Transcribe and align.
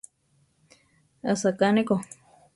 Asaká 1.33 1.67
ne 1.75 1.83
ko. 1.87 1.95